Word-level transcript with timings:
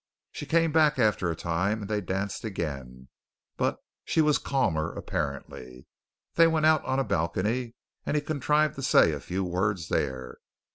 She 0.31 0.47
came 0.47 0.71
back 0.71 0.97
after 0.97 1.29
a 1.29 1.35
time 1.35 1.81
and 1.81 1.87
they 1.87 2.01
danced 2.01 2.43
again, 2.43 3.07
but 3.55 3.77
she 4.03 4.19
was 4.19 4.39
calmer 4.39 4.91
apparently. 4.91 5.85
They 6.33 6.47
went 6.47 6.65
out 6.65 6.83
on 6.83 6.97
a 6.97 7.03
balcony, 7.03 7.75
and 8.03 8.15
he 8.15 8.21
contrived 8.21 8.73
to 8.77 8.81
say 8.81 9.11
a 9.11 9.19
few 9.19 9.43
words 9.43 9.89
there. 9.89 10.37